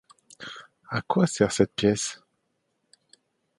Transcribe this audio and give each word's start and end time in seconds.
A 0.89 1.03
quoi 1.03 1.27
sert 1.27 1.51
cette 1.51 1.75
pièce? 1.75 2.23